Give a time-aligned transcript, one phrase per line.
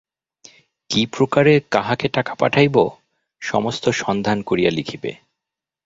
[0.89, 2.75] কি প্রকারে কাহাকে টাকা পাঠাইব,
[3.41, 5.11] সমস্ত সন্ধান করিয়া লিখিবে।